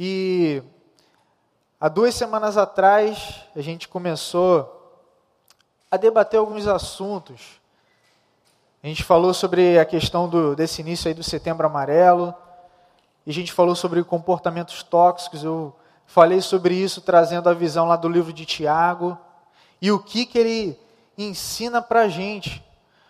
[0.00, 0.62] E
[1.80, 5.02] há duas semanas atrás a gente começou
[5.90, 7.60] a debater alguns assuntos.
[8.80, 12.32] A gente falou sobre a questão do, desse início aí do Setembro Amarelo.
[13.26, 15.42] E a gente falou sobre comportamentos tóxicos.
[15.42, 15.74] Eu
[16.06, 19.18] falei sobre isso trazendo a visão lá do livro de Tiago
[19.82, 20.78] e o que que ele
[21.18, 22.64] ensina para a gente,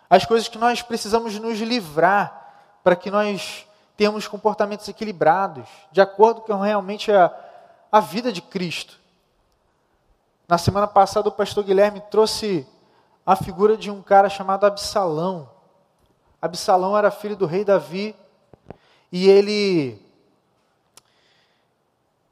[0.09, 3.68] as coisas que nós precisamos nos livrar para que nós
[3.99, 7.35] termos comportamentos equilibrados, de acordo com realmente a,
[7.91, 8.97] a vida de Cristo.
[10.47, 12.65] Na semana passada, o pastor Guilherme trouxe
[13.25, 15.49] a figura de um cara chamado Absalão.
[16.41, 18.15] Absalão era filho do rei Davi
[19.11, 20.01] e ele,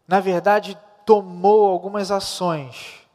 [0.08, 3.06] na verdade, tomou algumas ações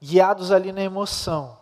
[0.00, 1.58] guiados ali na emoção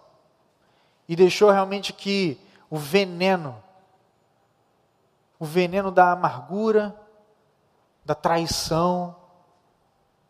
[1.09, 3.64] e deixou realmente que o veneno
[5.45, 6.99] o veneno da amargura,
[8.03, 9.15] da traição,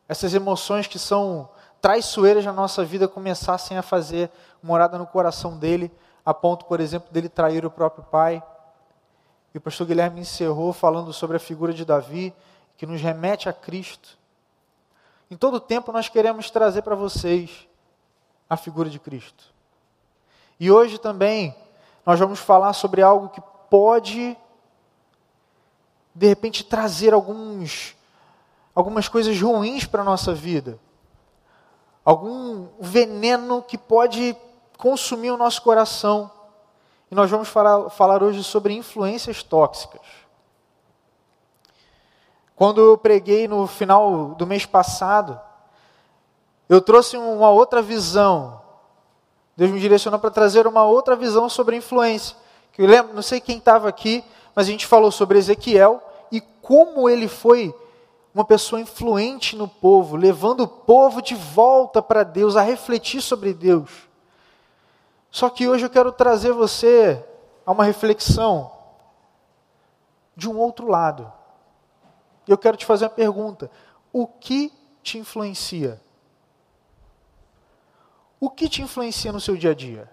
[0.09, 1.49] essas emoções que são
[1.81, 4.29] traiçoeiras na nossa vida começassem a fazer
[4.61, 5.89] morada no coração dele,
[6.27, 8.43] a ponto, por exemplo, dele trair o próprio pai.
[9.55, 12.35] E o pastor Guilherme encerrou falando sobre a figura de Davi,
[12.77, 14.19] que nos remete a Cristo.
[15.31, 17.69] Em todo tempo nós queremos trazer para vocês
[18.51, 19.45] a figura de Cristo.
[20.59, 21.55] E hoje também
[22.05, 24.37] nós vamos falar sobre algo que pode
[26.15, 27.97] de repente trazer alguns
[28.75, 30.79] algumas coisas ruins para a nossa vida.
[32.05, 34.37] Algum veneno que pode
[34.77, 36.31] consumir o nosso coração.
[37.11, 40.03] E nós vamos falar, falar hoje sobre influências tóxicas.
[42.57, 45.41] Quando eu preguei no final do mês passado,
[46.69, 48.61] eu trouxe uma outra visão.
[49.57, 52.37] Deus me direcionou para trazer uma outra visão sobre influência.
[52.73, 54.25] Que eu lembro, não sei quem estava aqui,
[54.55, 57.75] mas a gente falou sobre Ezequiel e como ele foi
[58.35, 63.55] uma pessoa influente no povo, levando o povo de volta para Deus, a refletir sobre
[63.55, 63.91] Deus.
[65.31, 67.25] Só que hoje eu quero trazer você
[67.65, 68.73] a uma reflexão
[70.37, 71.33] de um outro lado.
[72.47, 73.71] Eu quero te fazer uma pergunta:
[74.13, 74.73] o que
[75.03, 76.01] te influencia?
[78.41, 80.11] O que te influencia no seu dia a dia?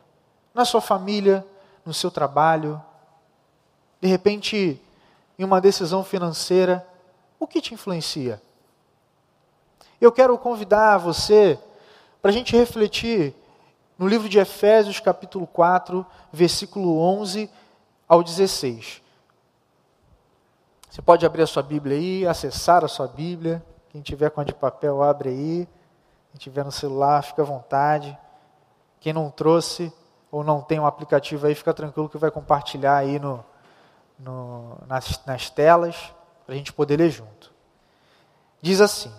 [0.54, 1.46] Na sua família,
[1.86, 2.82] no seu trabalho,
[4.02, 4.82] de repente,
[5.38, 6.86] em uma decisão financeira,
[7.40, 8.42] o que te influencia?
[10.00, 11.60] Eu quero convidar você
[12.20, 13.36] para a gente refletir
[14.00, 16.04] no livro de Efésios, capítulo 4,
[16.34, 17.48] versículo 11
[18.10, 19.04] ao 16.
[20.90, 23.64] Você pode abrir a sua Bíblia aí, acessar a sua Bíblia.
[23.90, 25.70] Quem tiver com a de papel, abre aí.
[26.32, 28.18] Quem tiver no celular, fica à vontade.
[29.00, 29.94] Quem não trouxe
[30.32, 33.44] ou não tem um aplicativo aí, fica tranquilo que vai compartilhar aí no,
[34.24, 36.14] no, nas, nas telas
[36.46, 37.52] para a gente poder ler junto.
[38.62, 39.12] Diz assim: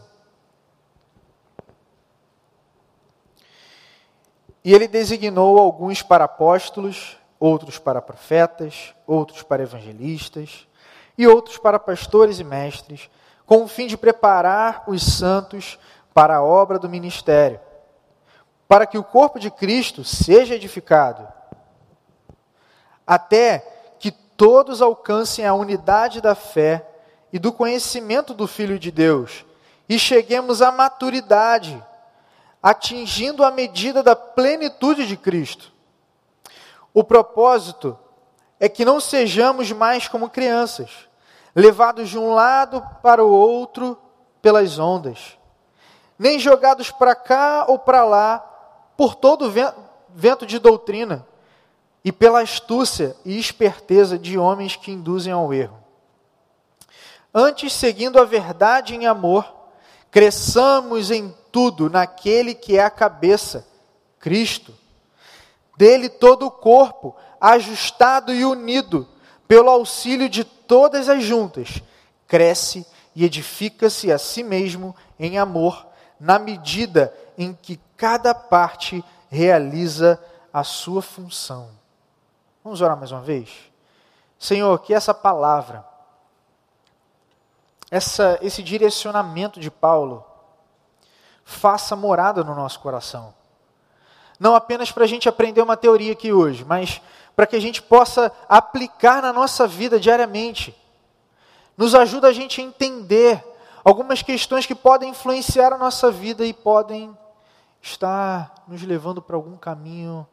[4.65, 10.69] E ele designou alguns para apóstolos, outros para profetas, outros para evangelistas
[11.19, 13.11] e outros para pastores e mestres,
[13.45, 15.79] com o fim de preparar os santos
[16.15, 17.61] para a obra do ministério,
[18.69, 21.27] para que o corpo de Cristo seja edificado,
[23.05, 23.82] até
[24.43, 26.85] todos alcancem a unidade da fé
[27.33, 29.45] e do conhecimento do Filho de Deus
[29.89, 31.81] e cheguemos à maturidade,
[32.61, 35.71] atingindo a medida da plenitude de Cristo.
[36.93, 37.97] O propósito
[38.59, 40.91] é que não sejamos mais como crianças,
[41.55, 43.97] levados de um lado para o outro
[44.43, 45.39] pelas ondas
[46.19, 48.39] nem jogados para cá ou para lá
[48.97, 49.53] por todo
[50.09, 51.27] vento de doutrina
[52.05, 55.79] e pela astúcia e esperteza de homens que induzem ao erro.
[57.33, 59.53] Antes, seguindo a verdade em amor,
[60.11, 63.67] cresçamos em tudo naquele que é a cabeça,
[64.19, 64.75] Cristo.
[65.77, 69.09] Dele todo o corpo, ajustado e unido,
[69.49, 71.83] pelo auxílio de todas as juntas,
[72.27, 75.87] cresce e edifica-se a si mesmo em amor
[76.19, 80.23] na medida em que cada parte realiza
[80.53, 81.82] a sua função.
[82.63, 83.51] Vamos orar mais uma vez?
[84.39, 85.85] Senhor, que essa palavra,
[87.91, 90.25] essa, esse direcionamento de Paulo,
[91.45, 93.35] faça morada no nosso coração.
[94.39, 97.01] Não apenas para a gente aprender uma teoria aqui hoje, mas
[97.35, 100.77] para que a gente possa aplicar na nossa vida diariamente.
[101.77, 103.45] Nos ajuda a gente a entender
[103.85, 107.17] algumas questões que podem influenciar a nossa vida e podem
[107.81, 110.27] estar nos levando para algum caminho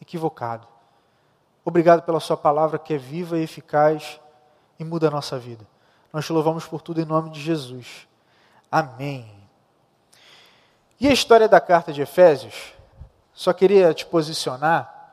[0.00, 0.75] equivocado.
[1.68, 4.20] Obrigado pela Sua palavra que é viva e eficaz
[4.78, 5.66] e muda a nossa vida.
[6.12, 8.06] Nós te louvamos por tudo em nome de Jesus.
[8.70, 9.28] Amém.
[11.00, 12.72] E a história da carta de Efésios?
[13.34, 15.10] Só queria te posicionar.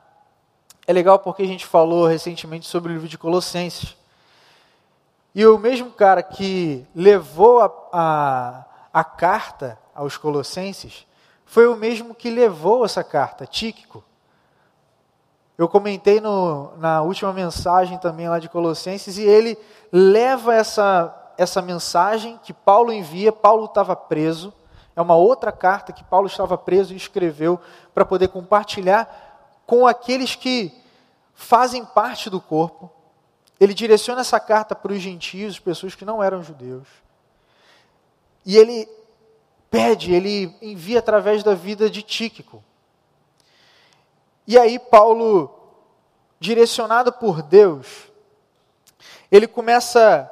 [0.86, 3.96] É legal porque a gente falou recentemente sobre o livro de Colossenses.
[5.34, 11.04] E o mesmo cara que levou a, a, a carta aos Colossenses
[11.44, 14.04] foi o mesmo que levou essa carta, Tíquico.
[15.56, 19.56] Eu comentei no, na última mensagem também lá de Colossenses, e ele
[19.92, 23.30] leva essa, essa mensagem que Paulo envia.
[23.30, 24.52] Paulo estava preso,
[24.96, 27.60] é uma outra carta que Paulo estava preso e escreveu
[27.94, 30.72] para poder compartilhar com aqueles que
[31.34, 32.90] fazem parte do corpo.
[33.60, 36.88] Ele direciona essa carta para os gentios, pessoas que não eram judeus.
[38.44, 38.88] E ele
[39.70, 42.62] pede, ele envia através da vida de Tíquico.
[44.46, 45.50] E aí, Paulo,
[46.38, 47.86] direcionado por Deus,
[49.30, 50.30] ele começa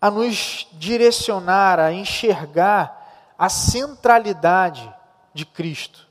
[0.00, 4.92] a nos direcionar, a enxergar a centralidade
[5.34, 6.06] de Cristo.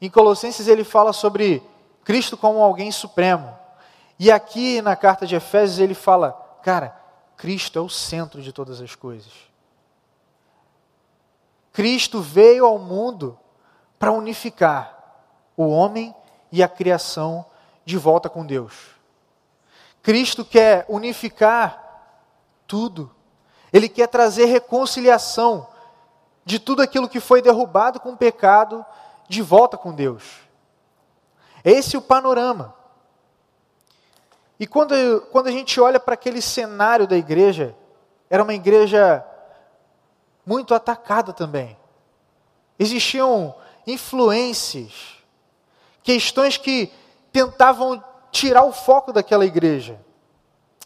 [0.00, 1.62] Em Colossenses ele fala sobre
[2.04, 3.56] Cristo como alguém supremo.
[4.18, 6.32] E aqui na carta de Efésios ele fala,
[6.62, 6.96] cara,
[7.36, 9.32] Cristo é o centro de todas as coisas.
[11.72, 13.38] Cristo veio ao mundo
[14.02, 14.98] para unificar
[15.56, 16.12] o homem
[16.50, 17.46] e a criação
[17.84, 18.74] de volta com Deus.
[20.02, 22.02] Cristo quer unificar
[22.66, 23.14] tudo.
[23.72, 25.68] Ele quer trazer reconciliação
[26.44, 28.84] de tudo aquilo que foi derrubado com o pecado
[29.28, 30.40] de volta com Deus.
[31.64, 32.74] Esse é o panorama.
[34.58, 37.72] E quando, quando a gente olha para aquele cenário da igreja,
[38.28, 39.24] era uma igreja
[40.44, 41.78] muito atacada também.
[42.80, 43.54] Existiam
[43.86, 45.18] influências,
[46.02, 46.92] questões que
[47.32, 50.00] tentavam tirar o foco daquela igreja,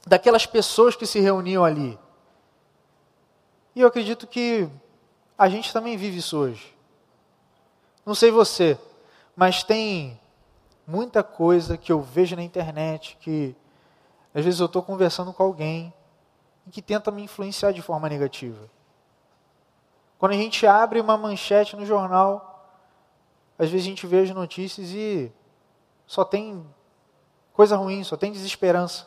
[0.07, 1.99] daquelas pessoas que se reuniam ali.
[3.75, 4.69] E eu acredito que
[5.37, 6.75] a gente também vive isso hoje.
[8.05, 8.79] Não sei você,
[9.35, 10.19] mas tem
[10.87, 13.55] muita coisa que eu vejo na internet que
[14.35, 15.93] às vezes eu estou conversando com alguém
[16.67, 18.71] e que tenta me influenciar de forma negativa.
[20.19, 22.56] Quando a gente abre uma manchete no jornal,
[23.59, 25.33] às vezes a gente vê as notícias e
[26.07, 26.65] só tem
[27.53, 29.07] coisa ruim, só tem desesperança.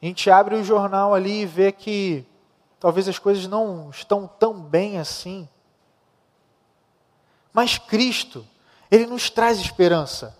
[0.00, 2.26] A gente abre o jornal ali e vê que
[2.78, 5.48] talvez as coisas não estão tão bem assim.
[7.52, 8.46] Mas Cristo,
[8.90, 10.36] Ele nos traz esperança.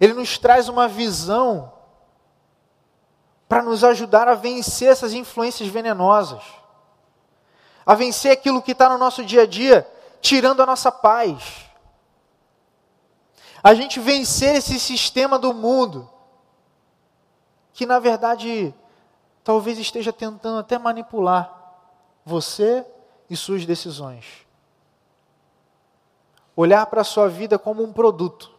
[0.00, 1.72] Ele nos traz uma visão
[3.48, 6.42] para nos ajudar a vencer essas influências venenosas,
[7.84, 9.88] a vencer aquilo que está no nosso dia a dia
[10.24, 11.68] tirando a nossa paz.
[13.62, 16.10] A gente vencer esse sistema do mundo,
[17.74, 18.74] que na verdade
[19.44, 21.52] talvez esteja tentando até manipular
[22.24, 22.86] você
[23.28, 24.46] e suas decisões.
[26.56, 28.50] Olhar para a sua vida como um produto,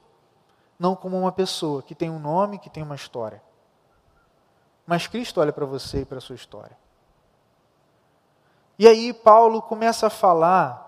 [0.77, 3.41] não como uma pessoa que tem um nome, que tem uma história.
[4.85, 6.77] Mas Cristo olha para você e para a sua história.
[8.77, 10.84] E aí Paulo começa a falar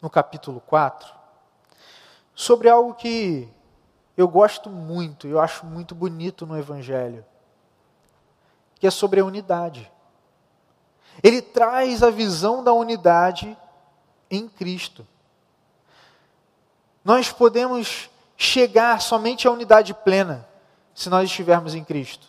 [0.00, 1.12] no capítulo 4,
[2.34, 3.48] sobre algo que
[4.16, 7.24] eu gosto muito, eu acho muito bonito no Evangelho,
[8.76, 9.90] que é sobre a unidade.
[11.22, 13.56] Ele traz a visão da unidade
[14.30, 15.06] em Cristo.
[17.04, 20.48] Nós podemos chegar somente à unidade plena
[20.94, 22.26] se nós estivermos em Cristo,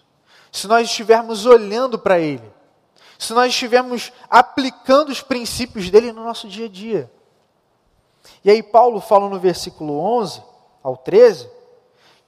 [0.52, 2.52] se nós estivermos olhando para Ele,
[3.18, 7.12] se nós estivermos aplicando os princípios dele no nosso dia a dia.
[8.44, 10.42] E aí Paulo fala no versículo 11
[10.84, 11.50] ao 13,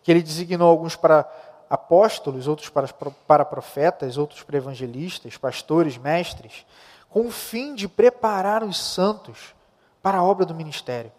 [0.04, 1.30] que ele designou alguns para
[1.70, 6.66] apóstolos, outros para, para profetas, outros para evangelistas, pastores, mestres,
[7.10, 9.56] com o fim de preparar os santos
[10.02, 11.12] para a obra do ministério,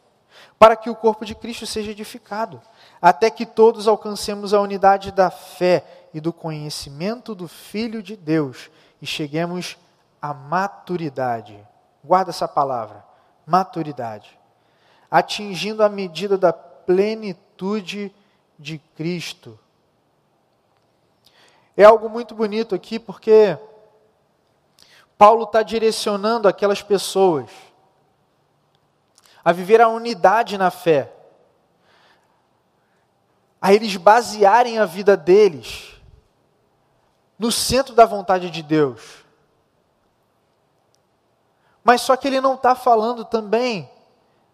[0.58, 2.60] para que o corpo de Cristo seja edificado,
[3.00, 8.70] até que todos alcancemos a unidade da fé e do conhecimento do Filho de Deus
[9.00, 9.78] e cheguemos
[10.20, 11.58] à maturidade.
[12.04, 13.04] Guarda essa palavra,
[13.46, 14.41] maturidade
[15.12, 18.10] atingindo a medida da plenitude
[18.58, 19.58] de Cristo.
[21.76, 23.58] É algo muito bonito aqui porque
[25.18, 27.50] Paulo está direcionando aquelas pessoas
[29.44, 31.12] a viver a unidade na fé,
[33.60, 36.00] a eles basearem a vida deles
[37.38, 39.26] no centro da vontade de Deus.
[41.84, 43.91] Mas só que ele não está falando também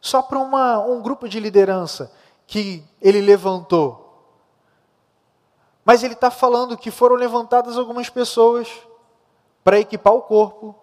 [0.01, 2.13] só para um grupo de liderança
[2.47, 4.05] que ele levantou.
[5.85, 8.69] Mas ele está falando que foram levantadas algumas pessoas
[9.65, 10.75] para equipar o corpo,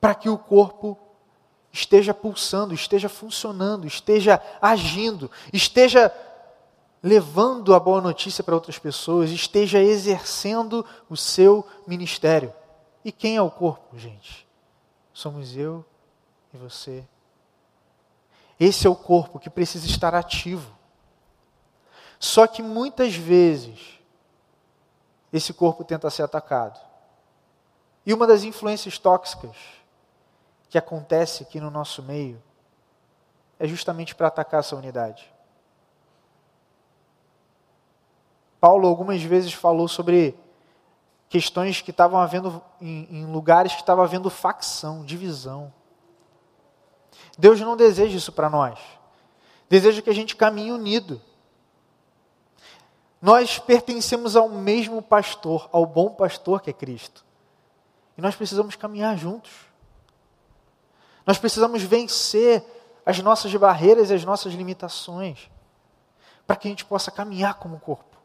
[0.00, 0.98] para que o corpo
[1.72, 6.12] esteja pulsando, esteja funcionando, esteja agindo, esteja
[7.02, 12.52] levando a boa notícia para outras pessoas, esteja exercendo o seu ministério.
[13.04, 14.46] E quem é o corpo, gente?
[15.12, 15.84] Somos eu
[16.52, 17.04] e você.
[18.58, 20.74] Esse é o corpo que precisa estar ativo.
[22.18, 24.00] Só que muitas vezes
[25.32, 26.80] esse corpo tenta ser atacado.
[28.06, 29.56] E uma das influências tóxicas
[30.68, 32.42] que acontece aqui no nosso meio
[33.58, 35.32] é justamente para atacar essa unidade.
[38.60, 40.38] Paulo algumas vezes falou sobre
[41.28, 45.72] questões que estavam havendo em, em lugares que estava havendo facção, divisão.
[47.38, 48.78] Deus não deseja isso para nós.
[49.68, 51.20] Deseja que a gente caminhe unido.
[53.20, 57.24] Nós pertencemos ao mesmo pastor, ao bom pastor que é Cristo.
[58.16, 59.50] E nós precisamos caminhar juntos.
[61.26, 62.62] Nós precisamos vencer
[63.04, 65.50] as nossas barreiras e as nossas limitações,
[66.46, 68.16] para que a gente possa caminhar como um corpo,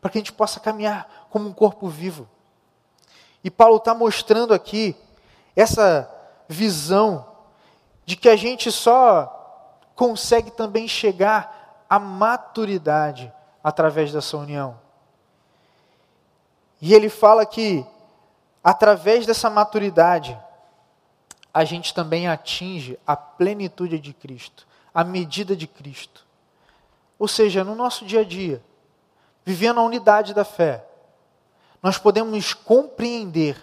[0.00, 2.28] para que a gente possa caminhar como um corpo vivo.
[3.42, 4.96] E Paulo está mostrando aqui
[5.54, 6.12] essa
[6.48, 7.26] visão
[8.08, 13.30] de que a gente só consegue também chegar à maturidade
[13.62, 14.80] através dessa união.
[16.80, 17.84] E ele fala que,
[18.64, 20.40] através dessa maturidade,
[21.52, 26.26] a gente também atinge a plenitude de Cristo, a medida de Cristo.
[27.18, 28.64] Ou seja, no nosso dia a dia,
[29.44, 30.82] vivendo a unidade da fé,
[31.82, 33.62] nós podemos compreender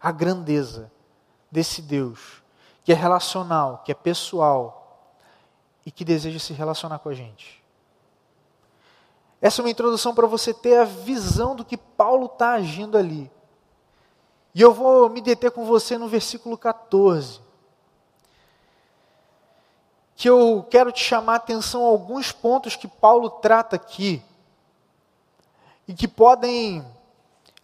[0.00, 0.88] a grandeza
[1.50, 2.45] desse Deus,
[2.86, 5.10] que é relacional, que é pessoal
[5.84, 7.60] e que deseja se relacionar com a gente.
[9.42, 13.28] Essa é uma introdução para você ter a visão do que Paulo está agindo ali.
[14.54, 17.40] E eu vou me deter com você no versículo 14.
[20.14, 24.22] Que eu quero te chamar a atenção a alguns pontos que Paulo trata aqui.
[25.88, 26.86] E que podem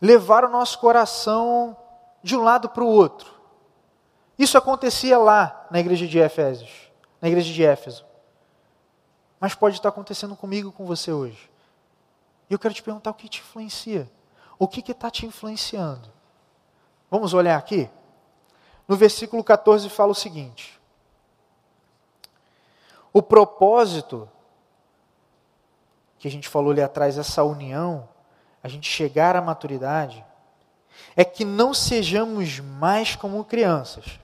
[0.01, 1.77] levar o nosso coração
[2.25, 3.32] de um lado para o outro.
[4.39, 8.05] Isso acontecia lá na igreja de Éfesos, na igreja de Éfeso.
[9.39, 11.51] Mas pode estar acontecendo comigo com você hoje.
[12.49, 14.11] E eu quero te perguntar o que te influencia.
[14.59, 16.09] O que está te influenciando?
[17.11, 17.91] Vamos olhar aqui?
[18.87, 20.81] No versículo 14 fala o seguinte:
[23.13, 24.29] O propósito,
[26.19, 28.09] que a gente falou ali atrás, essa união,
[28.63, 30.25] a gente chegar à maturidade,
[31.17, 34.21] é que não sejamos mais como crianças,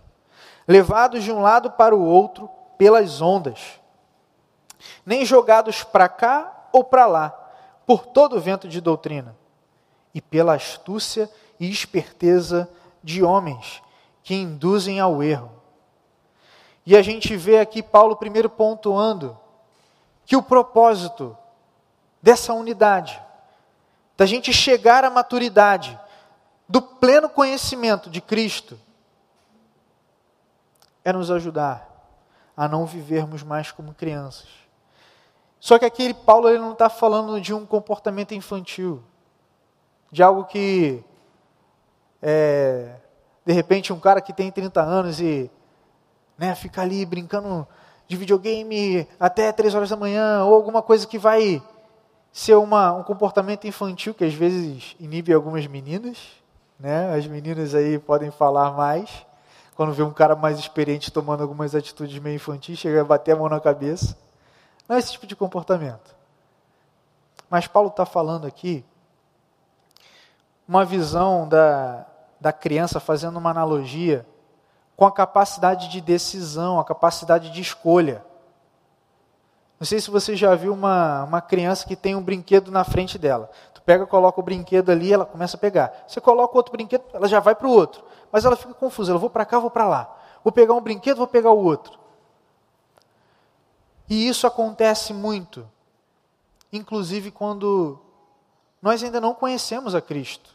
[0.69, 3.81] levados de um lado para o outro pelas ondas,
[5.05, 7.31] nem jogados para cá ou para lá
[7.87, 9.35] por todo o vento de doutrina
[10.15, 12.69] e pela astúcia e esperteza
[13.03, 13.83] de homens
[14.23, 15.51] que induzem ao erro.
[16.85, 19.39] E a gente vê aqui Paulo primeiro pontuando
[20.27, 21.37] que o propósito
[22.23, 23.21] dessa unidade,
[24.17, 25.99] da gente chegar à maturidade,
[26.69, 28.79] do pleno conhecimento de Cristo,
[31.09, 31.87] é nos ajudar
[32.57, 34.49] a não vivermos mais como crianças,
[35.61, 39.03] só que aqui Paulo ele não está falando de um comportamento infantil,
[40.11, 41.03] de algo que,
[42.23, 42.95] é,
[43.45, 45.50] de repente, um cara que tem 30 anos e
[46.37, 47.67] né, fica ali brincando
[48.07, 51.62] de videogame até 3 horas da manhã, ou alguma coisa que vai
[52.33, 56.19] ser uma, um comportamento infantil que às vezes inibe algumas meninas.
[56.79, 57.12] Né?
[57.12, 59.27] As meninas aí podem falar mais.
[59.78, 63.37] Quando vê um cara mais experiente tomando algumas atitudes meio infantis, chega a bater a
[63.37, 64.18] mão na cabeça.
[64.88, 66.16] Não é esse tipo de comportamento.
[67.49, 68.85] Mas Paulo está falando aqui
[70.66, 72.04] uma visão da,
[72.40, 74.26] da criança, fazendo uma analogia
[74.97, 78.25] com a capacidade de decisão, a capacidade de escolha.
[79.78, 83.16] Não sei se você já viu uma, uma criança que tem um brinquedo na frente
[83.16, 83.49] dela.
[83.73, 86.04] Tu pega, coloca o brinquedo ali, ela começa a pegar.
[86.08, 88.08] Você coloca outro brinquedo, ela já vai para o outro.
[88.30, 90.16] Mas ela fica confusa, ela vou para cá, vou para lá.
[90.44, 91.99] Vou pegar um brinquedo, vou pegar o outro.
[94.08, 95.68] E isso acontece muito,
[96.73, 98.00] inclusive quando
[98.80, 100.50] nós ainda não conhecemos a Cristo.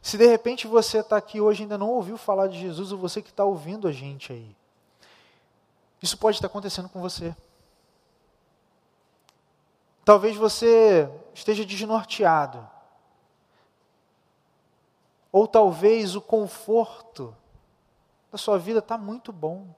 [0.00, 2.98] Se de repente você está aqui hoje e ainda não ouviu falar de Jesus, ou
[2.98, 4.56] você que está ouvindo a gente aí,
[6.02, 7.34] isso pode estar acontecendo com você.
[10.04, 12.68] Talvez você esteja desnorteado.
[15.32, 17.34] Ou talvez o conforto
[18.30, 19.74] da sua vida está muito bom.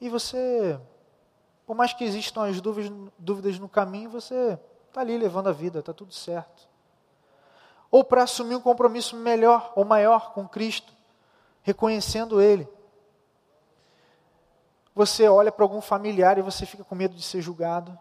[0.00, 0.80] E você
[1.70, 5.78] por mais que existam as dúvidas, dúvidas no caminho, você está ali levando a vida,
[5.78, 6.68] está tudo certo.
[7.92, 10.92] Ou para assumir um compromisso melhor ou maior com Cristo,
[11.62, 12.68] reconhecendo Ele.
[14.96, 17.96] Você olha para algum familiar e você fica com medo de ser julgado.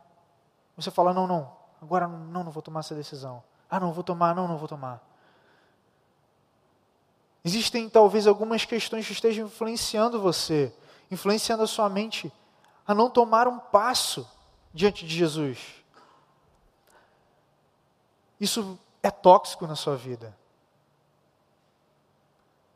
[0.76, 3.44] Você fala: não, não, agora não, não vou tomar essa decisão.
[3.70, 5.00] Ah, não vou tomar, não, não vou tomar.
[7.50, 10.72] Existem talvez algumas questões que estejam influenciando você,
[11.10, 12.32] influenciando a sua mente
[12.86, 14.30] a não tomar um passo
[14.72, 15.58] diante de Jesus.
[18.40, 20.38] Isso é tóxico na sua vida.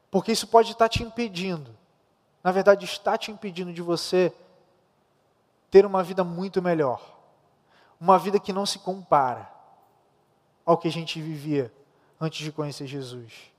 [0.09, 1.77] Porque isso pode estar te impedindo,
[2.43, 4.33] na verdade, está te impedindo de você
[5.69, 6.99] ter uma vida muito melhor.
[7.99, 9.47] Uma vida que não se compara
[10.65, 11.71] ao que a gente vivia
[12.19, 13.52] antes de conhecer Jesus.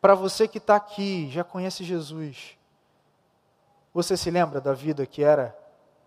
[0.00, 2.56] Para você que está aqui, já conhece Jesus,
[3.92, 5.58] você se lembra da vida que era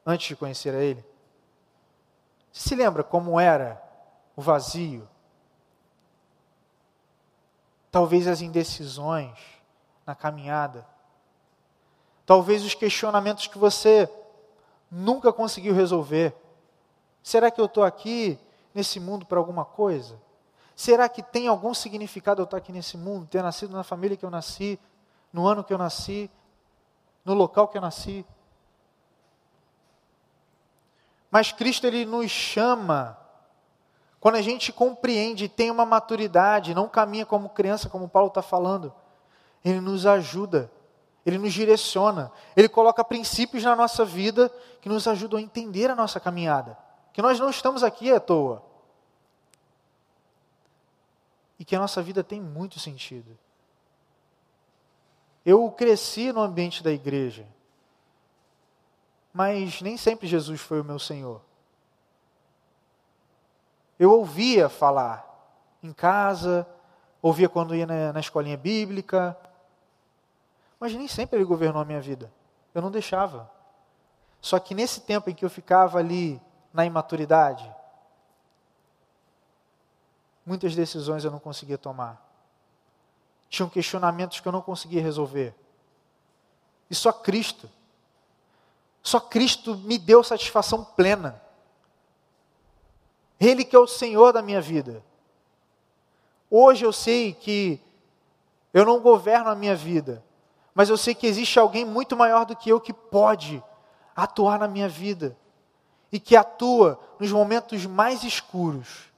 [0.05, 1.03] antes de conhecer a Ele?
[2.51, 3.81] Se lembra como era
[4.35, 5.07] o vazio?
[7.91, 9.37] Talvez as indecisões
[10.05, 10.85] na caminhada.
[12.25, 14.09] Talvez os questionamentos que você
[14.89, 16.33] nunca conseguiu resolver.
[17.21, 18.39] Será que eu estou aqui
[18.73, 20.17] nesse mundo para alguma coisa?
[20.81, 24.25] Será que tem algum significado eu estar aqui nesse mundo, ter nascido na família que
[24.25, 24.79] eu nasci,
[25.31, 26.27] no ano que eu nasci,
[27.23, 28.25] no local que eu nasci?
[31.29, 33.15] Mas Cristo ele nos chama
[34.19, 38.91] quando a gente compreende, tem uma maturidade, não caminha como criança, como Paulo está falando,
[39.63, 40.71] ele nos ajuda,
[41.23, 45.95] ele nos direciona, ele coloca princípios na nossa vida que nos ajudam a entender a
[45.95, 46.75] nossa caminhada,
[47.13, 48.70] que nós não estamos aqui à toa.
[51.61, 53.37] E que a nossa vida tem muito sentido.
[55.45, 57.47] Eu cresci no ambiente da igreja,
[59.31, 61.39] mas nem sempre Jesus foi o meu Senhor.
[63.99, 65.23] Eu ouvia falar
[65.83, 66.67] em casa,
[67.21, 69.37] ouvia quando ia na, na escolinha bíblica,
[70.79, 72.33] mas nem sempre ele governou a minha vida.
[72.73, 73.47] Eu não deixava.
[74.41, 76.41] Só que nesse tempo em que eu ficava ali
[76.73, 77.71] na imaturidade,
[80.45, 82.29] muitas decisões eu não conseguia tomar.
[83.49, 85.53] Tinham questionamentos que eu não conseguia resolver.
[86.89, 87.69] E só Cristo
[89.03, 91.41] só Cristo me deu satisfação plena.
[93.39, 95.03] Ele que é o Senhor da minha vida.
[96.49, 97.81] Hoje eu sei que
[98.73, 100.23] eu não governo a minha vida,
[100.73, 103.63] mas eu sei que existe alguém muito maior do que eu que pode
[104.15, 105.35] atuar na minha vida
[106.11, 109.10] e que atua nos momentos mais escuros,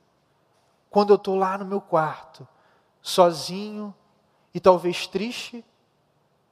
[0.93, 2.47] quando eu estou lá no meu quarto,
[3.01, 3.95] sozinho
[4.53, 5.65] e talvez triste,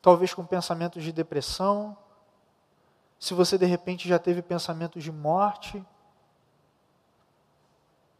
[0.01, 1.95] talvez com pensamentos de depressão,
[3.19, 5.85] se você de repente já teve pensamentos de morte.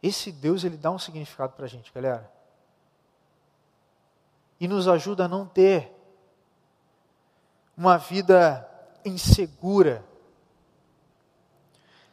[0.00, 2.32] Esse Deus, ele dá um significado para a gente, galera.
[4.60, 5.92] E nos ajuda a não ter
[7.76, 8.64] uma vida
[9.04, 10.04] insegura.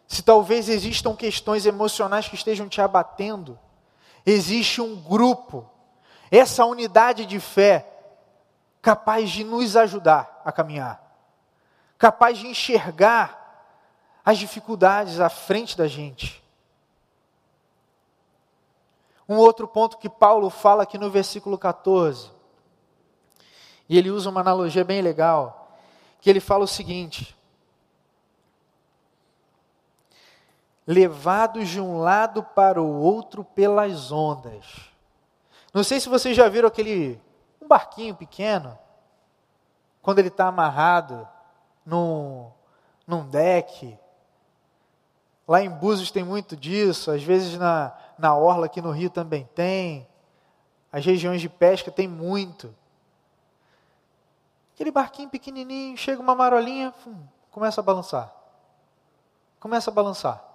[0.08, 3.60] Se talvez existam questões emocionais que estejam te abatendo,
[4.32, 5.70] existe um grupo,
[6.32, 7.86] essa unidade de fé,
[8.82, 11.10] capaz de nos ajudar a caminhar
[12.00, 13.38] capaz de enxergar
[14.24, 16.42] as dificuldades à frente da gente.
[19.28, 22.32] Um outro ponto que Paulo fala aqui no versículo 14,
[23.88, 25.78] e ele usa uma analogia bem legal,
[26.22, 27.38] que ele fala o seguinte:
[30.90, 34.66] levados de um lado para o outro pelas ondas.
[35.72, 37.22] Não sei se vocês já viram aquele
[37.62, 38.76] um barquinho pequeno,
[40.02, 41.30] quando ele está amarrado
[41.86, 42.50] num,
[43.06, 43.96] num deck.
[45.48, 49.48] Lá em Búzios tem muito disso, às vezes na, na Orla aqui no Rio também
[49.54, 50.08] tem.
[50.92, 52.76] As regiões de pesca tem muito.
[54.74, 57.16] Aquele barquinho pequenininho, chega uma marolinha, fum,
[57.52, 58.34] começa a balançar.
[59.60, 60.49] Começa a balançar.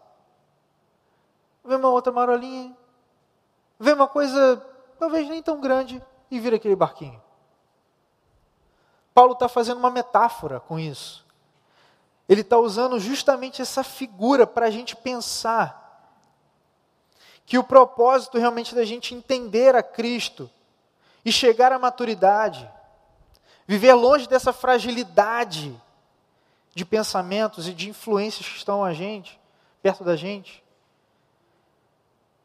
[1.65, 2.77] Vê uma outra marolinha,
[3.79, 4.65] vê uma coisa
[4.99, 7.23] talvez nem tão grande e vira aquele barquinho.
[9.15, 11.25] Paulo está fazendo uma metáfora com isso.
[12.29, 15.85] Ele está usando justamente essa figura para a gente pensar
[17.47, 20.51] que o propósito realmente da gente entender a Cristo
[21.25, 22.69] e chegar à maturidade,
[23.67, 25.79] viver longe dessa fragilidade
[26.75, 29.39] de pensamentos e de influências que estão a gente,
[29.83, 30.64] perto da gente.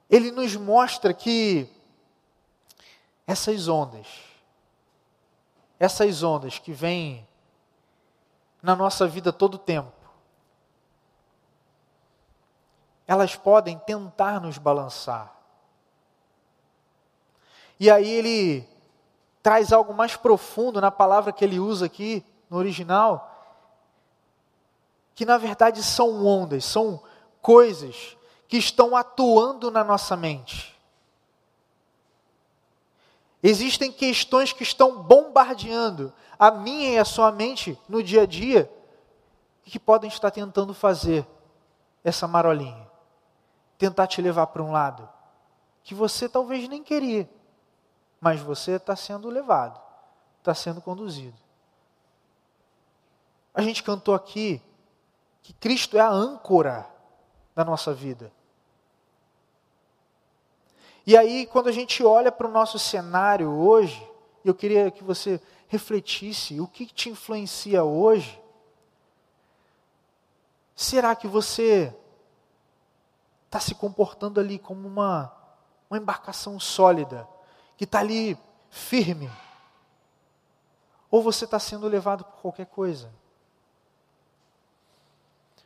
[0.10, 1.70] Ele nos mostra que
[3.28, 4.08] essas ondas,
[5.80, 7.28] essas ondas que vêm
[8.62, 10.00] na nossa vida todo o tempo.
[13.10, 15.34] elas podem tentar nos balançar.
[17.80, 18.70] E aí ele
[19.42, 23.36] traz algo mais profundo na palavra que ele usa aqui no original,
[25.16, 27.02] que na verdade são ondas, são
[27.42, 28.16] coisas
[28.50, 30.76] que estão atuando na nossa mente.
[33.42, 38.70] Existem questões que estão bombardeando a minha e a sua mente no dia a dia
[39.64, 41.26] que podem estar tentando fazer
[42.04, 42.90] essa marolinha,
[43.78, 45.08] tentar te levar para um lado
[45.84, 47.30] que você talvez nem queria,
[48.20, 49.80] mas você está sendo levado,
[50.40, 51.38] está sendo conduzido.
[53.54, 54.60] A gente cantou aqui
[55.44, 56.90] que Cristo é a âncora
[57.56, 58.32] da nossa vida.
[61.10, 64.08] E aí, quando a gente olha para o nosso cenário hoje,
[64.46, 68.40] eu queria que você refletisse o que te influencia hoje.
[70.76, 71.92] Será que você
[73.48, 75.36] está se comportando ali como uma,
[75.90, 77.28] uma embarcação sólida,
[77.76, 78.38] que está ali
[78.70, 79.32] firme?
[81.10, 83.12] Ou você está sendo levado por qualquer coisa?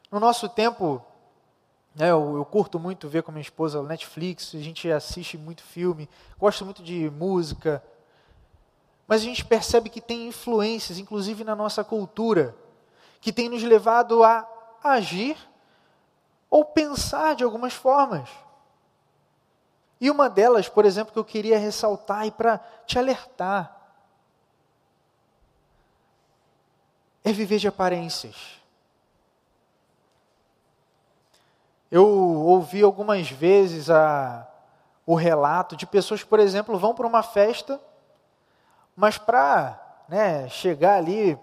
[0.10, 1.06] No nosso tempo,
[1.96, 6.10] né, eu, eu, curto muito ver com minha esposa Netflix, a gente assiste muito filme,
[6.40, 7.84] gosto muito de música,
[9.08, 12.56] mas a gente percebe que tem influências, inclusive na nossa cultura,
[13.22, 14.48] que tem nos levado a
[14.84, 15.38] agir
[16.50, 18.30] ou pensar de algumas formas.
[20.02, 23.80] E uma delas, por exemplo, que eu queria ressaltar e para te alertar,
[27.24, 28.63] é viver de aparências.
[31.96, 34.48] Eu ouvi algumas vezes a,
[35.06, 37.80] o relato de pessoas por exemplo, vão para uma festa,
[38.96, 39.80] mas para
[40.10, 41.38] né, chegar ali,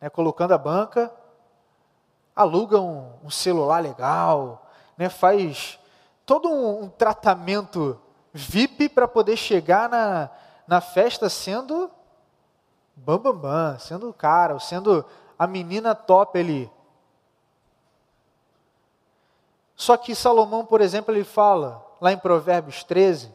[0.00, 1.12] né, colocando a banca,
[2.34, 4.66] alugam um, um celular legal,
[4.96, 5.78] né, faz
[6.24, 8.00] todo um, um tratamento
[8.32, 10.30] VIP para poder chegar na,
[10.66, 11.90] na festa sendo
[12.96, 15.04] bambambam, bam, bam, sendo o cara, sendo
[15.38, 16.72] a menina top ali.
[19.84, 23.30] Só que Salomão, por exemplo, ele fala, lá em Provérbios 13,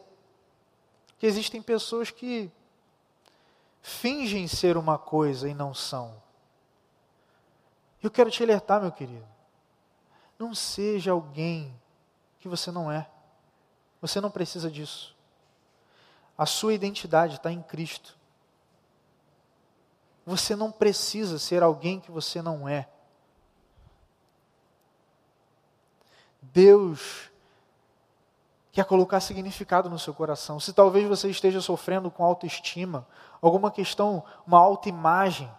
[1.20, 2.52] que existem pessoas que
[3.84, 6.12] fingem ser uma coisa e não são.
[8.02, 9.28] Eu quero te alertar, meu querido.
[10.40, 11.72] Não seja alguém
[12.40, 13.08] que você não é.
[14.02, 15.16] Você não precisa disso.
[16.36, 18.18] A sua identidade está em Cristo.
[20.26, 22.90] Você não precisa ser alguém que você não é.
[26.54, 27.30] Deus
[28.72, 30.60] quer colocar significado no seu coração.
[30.60, 33.08] Se talvez você esteja sofrendo com autoestima,
[33.42, 35.52] alguma questão, uma autoimagem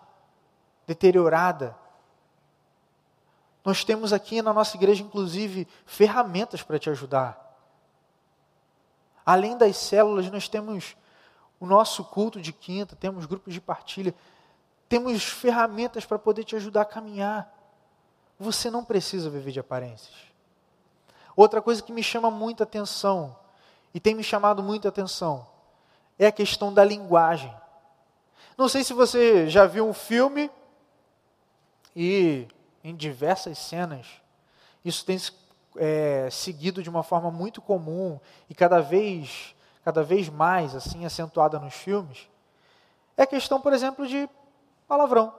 [0.86, 1.76] deteriorada,
[3.64, 7.38] nós temos aqui na nossa igreja, inclusive, ferramentas para te ajudar.
[9.24, 10.96] Além das células, nós temos
[11.58, 14.14] o nosso culto de quinta, temos grupos de partilha,
[14.88, 17.54] temos ferramentas para poder te ajudar a caminhar.
[18.38, 20.29] Você não precisa viver de aparências.
[21.36, 23.36] Outra coisa que me chama muita atenção,
[23.94, 25.46] e tem me chamado muita atenção,
[26.18, 27.54] é a questão da linguagem.
[28.56, 30.50] Não sei se você já viu um filme
[31.96, 32.46] e
[32.84, 34.06] em diversas cenas
[34.84, 35.18] isso tem
[35.76, 41.58] é, seguido de uma forma muito comum e cada vez cada vez mais assim acentuada
[41.58, 42.28] nos filmes
[43.20, 44.26] é a questão, por exemplo, de
[44.88, 45.30] palavrão.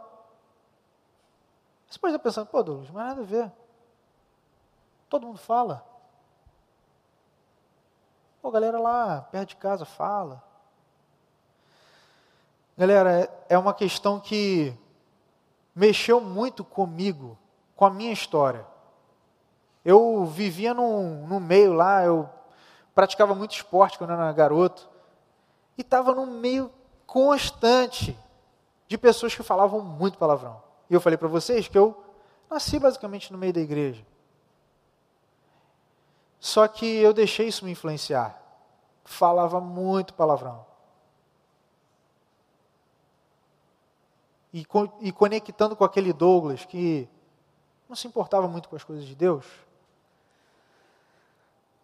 [1.89, 3.51] Você pode estar pensando, pô, Douglas, mas nada a ver.
[5.12, 5.86] Todo mundo fala.
[8.41, 10.41] Pô, galera lá perto de casa fala.
[12.78, 14.74] Galera, é uma questão que
[15.76, 17.38] mexeu muito comigo,
[17.76, 18.65] com a minha história.
[19.84, 22.30] Eu vivia num, num meio lá, eu
[22.95, 24.89] praticava muito esporte quando eu era garoto,
[25.78, 26.71] e estava num meio
[27.06, 28.17] constante
[28.88, 30.63] de pessoas que falavam muito palavrão.
[30.89, 32.02] E eu falei para vocês que eu
[32.50, 34.06] nasci basicamente no meio da igreja.
[36.41, 38.36] Só que eu deixei isso me influenciar.
[39.06, 40.65] Falava muito palavrão.
[44.51, 44.65] E,
[45.01, 47.08] e conectando com aquele Douglas que
[47.88, 49.45] não se importava muito com as coisas de Deus.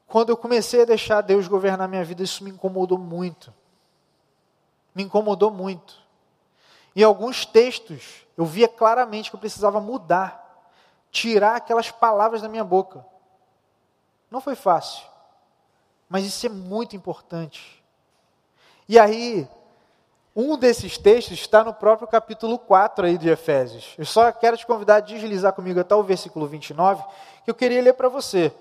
[0.07, 3.53] Quando eu comecei a deixar Deus governar minha vida, isso me incomodou muito.
[4.95, 6.01] Me incomodou muito.
[6.95, 10.65] Em alguns textos, eu via claramente que eu precisava mudar,
[11.11, 13.05] tirar aquelas palavras da minha boca.
[14.29, 15.05] Não foi fácil,
[16.09, 17.83] mas isso é muito importante.
[18.87, 19.47] E aí,
[20.35, 23.95] um desses textos está no próprio capítulo 4 aí de Efésios.
[23.97, 27.03] Eu só quero te convidar a deslizar comigo até o versículo 29,
[27.43, 28.53] que eu queria ler para você.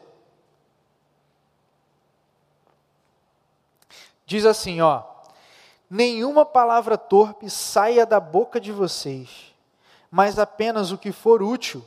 [4.25, 5.03] Diz assim, ó:
[5.89, 9.55] Nenhuma palavra torpe saia da boca de vocês,
[10.11, 11.85] mas apenas o que for útil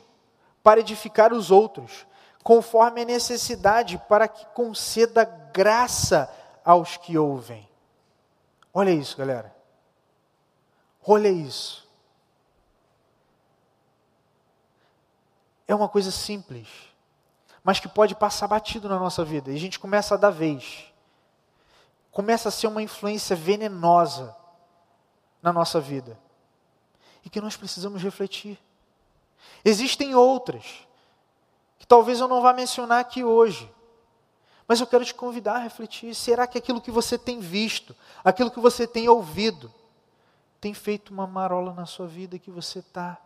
[0.62, 2.06] para edificar os outros,
[2.42, 6.32] conforme a necessidade, para que conceda graça
[6.64, 7.68] aos que ouvem.
[8.72, 9.54] Olha isso, galera.
[11.06, 11.88] Olha isso.
[15.66, 16.68] É uma coisa simples,
[17.62, 19.50] mas que pode passar batido na nossa vida.
[19.50, 20.92] E a gente começa a dar vez.
[22.10, 24.34] Começa a ser uma influência venenosa
[25.40, 26.18] na nossa vida.
[27.24, 28.58] E que nós precisamos refletir.
[29.64, 30.86] Existem outras,
[31.80, 33.72] que talvez eu não vá mencionar aqui hoje.
[34.68, 38.50] Mas eu quero te convidar a refletir: será que aquilo que você tem visto, aquilo
[38.50, 39.72] que você tem ouvido,
[40.60, 43.18] tem feito uma marola na sua vida que você está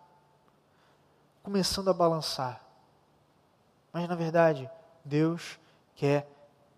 [1.43, 2.65] começando a balançar.
[3.93, 4.71] Mas na verdade,
[5.05, 5.59] Deus
[5.97, 6.29] quer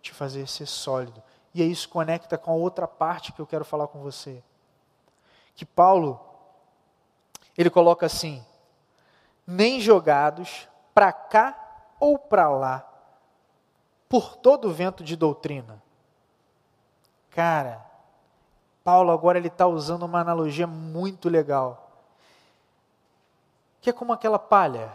[0.00, 1.22] te fazer ser sólido.
[1.54, 4.42] E isso conecta com a outra parte que eu quero falar com você.
[5.54, 6.18] Que Paulo,
[7.56, 8.42] ele coloca assim:
[9.46, 11.65] nem jogados para cá
[12.06, 12.88] ou para lá,
[14.08, 15.82] por todo o vento de doutrina.
[17.30, 17.84] Cara,
[18.84, 21.86] Paulo agora ele está usando uma analogia muito legal
[23.86, 24.92] que é como aquela palha,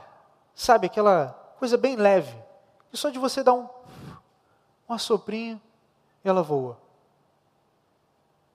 [0.53, 2.37] sabe, aquela coisa bem leve,
[2.89, 3.69] que só de você dar um,
[4.89, 5.61] um assoprinho,
[6.25, 6.77] ela voa.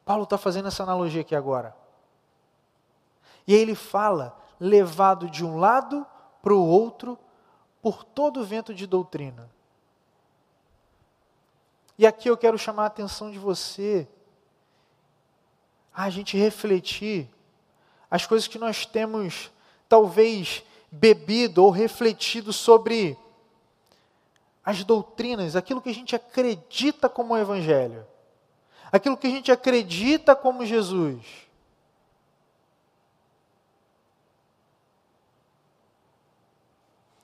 [0.05, 1.75] Paulo está fazendo essa analogia aqui agora.
[3.47, 6.07] E aí ele fala, levado de um lado
[6.43, 7.19] para o outro,
[7.87, 9.49] por todo vento de doutrina.
[11.97, 14.09] E aqui eu quero chamar a atenção de você,
[15.95, 17.31] a gente refletir
[18.11, 19.53] as coisas que nós temos
[19.89, 23.17] talvez bebido ou refletido sobre
[24.65, 28.05] as doutrinas, aquilo que a gente acredita como o Evangelho,
[28.91, 31.25] aquilo que a gente acredita como Jesus.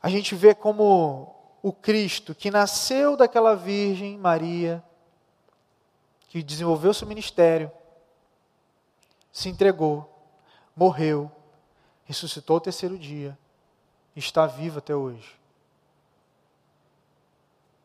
[0.03, 4.83] A gente vê como o Cristo que nasceu daquela Virgem Maria,
[6.29, 7.71] que desenvolveu seu ministério,
[9.31, 10.11] se entregou,
[10.75, 11.31] morreu,
[12.05, 13.39] ressuscitou ao terceiro dia,
[14.17, 15.39] está vivo até hoje.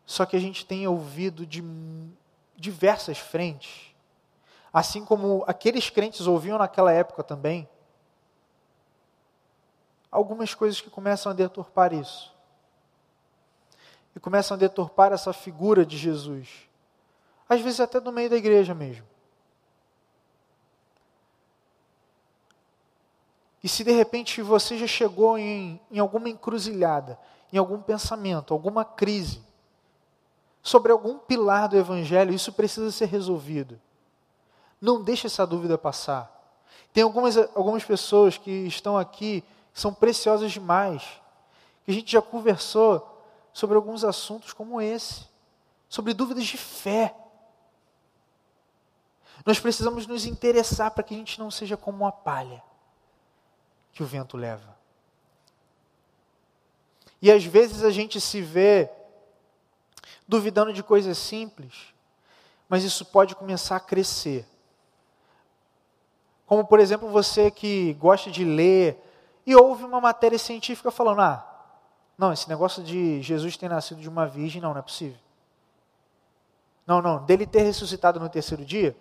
[0.06, 1.64] Só que a gente tem ouvido de
[2.56, 3.94] diversas frentes,
[4.74, 7.70] assim como aqueles crentes ouviam naquela época também,
[10.12, 12.34] algumas coisas que começam a deturpar isso.
[14.16, 16.68] E começam a deturpar essa figura de Jesus.
[17.48, 19.06] Às vezes até no meio da igreja mesmo.
[23.64, 27.20] E se de repente você já chegou em, em alguma encruzilhada,
[27.52, 29.42] em algum pensamento, alguma crise,
[30.62, 33.80] sobre algum pilar do Evangelho, isso precisa ser resolvido.
[34.82, 36.34] Não deixe essa dúvida passar.
[36.94, 39.44] Tem algumas, algumas pessoas que estão aqui,
[39.80, 41.04] são preciosas demais,
[41.86, 45.26] que a gente já conversou sobre alguns assuntos como esse,
[45.88, 47.16] sobre dúvidas de fé.
[49.46, 52.64] Nós precisamos nos interessar para que a gente não seja como uma palha
[53.94, 54.76] que o vento leva.
[57.22, 58.90] E às vezes a gente se vê
[60.28, 61.94] duvidando de coisas simples,
[62.68, 64.44] mas isso pode começar a crescer.
[66.48, 69.04] Como, por exemplo, você que gosta de ler
[69.48, 71.48] e ouve uma matéria científica falando: ah,
[72.18, 75.18] não, esse negócio de Jesus ter nascido de uma virgem, não, não é possível.
[76.86, 78.96] Não, não, dele ter ressuscitado no terceiro dia,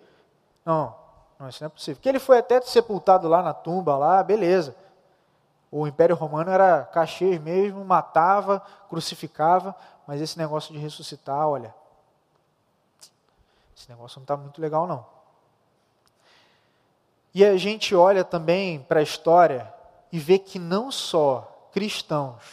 [0.65, 0.95] não,
[1.37, 2.01] não, isso não é possível.
[2.01, 4.73] Que ele foi até sepultado lá na tumba, lá, beleza.
[5.69, 11.75] O Império Romano era cachês mesmo, matava, crucificava, mas esse negócio de ressuscitar, olha,
[13.75, 15.05] esse negócio não está muito legal não.
[17.33, 19.76] E a gente olha também para a história
[20.11, 22.43] e vê que não só cristãos,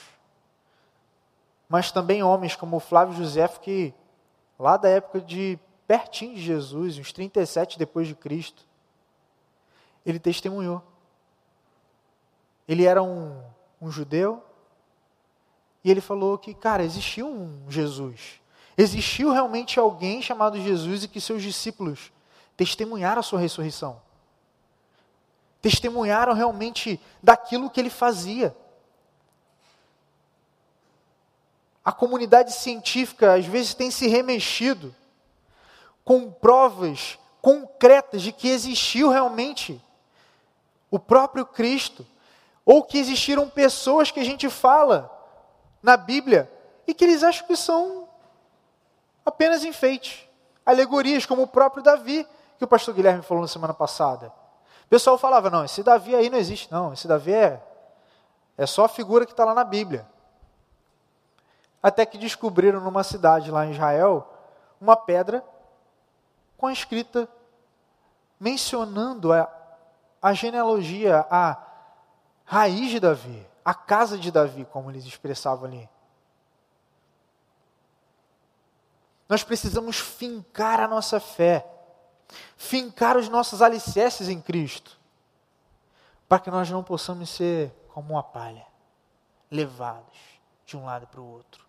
[1.69, 3.95] mas também homens como Flávio José, que
[4.59, 8.67] lá da época de pertinho de Jesus, uns 37 depois de Cristo,
[10.05, 10.83] ele testemunhou
[12.67, 13.43] ele era um,
[13.81, 14.43] um judeu
[15.83, 18.41] e ele falou que, cara, existiu um Jesus.
[18.77, 22.11] Existiu realmente alguém chamado Jesus e que seus discípulos
[22.57, 24.01] testemunharam a sua ressurreição.
[25.65, 28.55] Testemunharam realmente daquilo que ele fazia.
[31.83, 34.95] A comunidade científica às vezes tem se remexido
[36.05, 39.83] com provas concretas de que existiu realmente
[40.91, 42.07] o próprio Cristo
[42.63, 45.11] ou que existiram pessoas que a gente fala
[45.83, 46.53] na Bíblia
[46.87, 48.07] e que eles acham que são
[49.25, 50.31] apenas enfeite.
[50.67, 54.44] alegorias, como o próprio Davi, que o pastor Guilherme falou na semana passada.
[54.87, 57.63] O pessoal falava: não, esse Davi aí não existe, não, esse Davi é,
[58.57, 60.07] é só a figura que está lá na Bíblia.
[61.83, 64.27] Até que descobriram numa cidade lá em Israel
[64.81, 65.45] uma pedra
[66.57, 67.29] com a escrita
[68.39, 69.51] mencionando a,
[70.21, 71.63] a genealogia, a
[72.45, 75.89] raiz de Davi, a casa de Davi, como eles expressavam ali.
[79.29, 81.67] Nós precisamos fincar a nossa fé,
[82.57, 84.99] fincar os nossos alicerces em Cristo,
[86.29, 88.67] para que nós não possamos ser como uma palha,
[89.51, 90.19] levados
[90.67, 91.65] de um lado para o outro.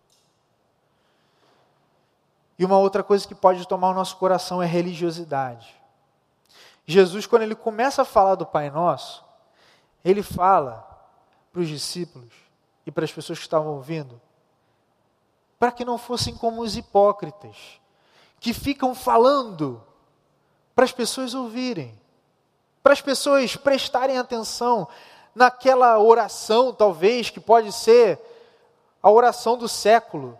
[2.58, 5.74] E uma outra coisa que pode tomar o nosso coração é religiosidade.
[6.86, 9.24] Jesus, quando ele começa a falar do Pai Nosso,
[10.04, 10.86] ele fala
[11.52, 12.32] para os discípulos
[12.86, 14.20] e para as pessoas que estavam ouvindo
[15.58, 17.80] para que não fossem como os hipócritas,
[18.38, 19.82] que ficam falando
[20.76, 21.98] para as pessoas ouvirem,
[22.82, 24.86] para as pessoas prestarem atenção
[25.34, 28.20] naquela oração, talvez, que pode ser
[29.02, 30.38] a oração do século.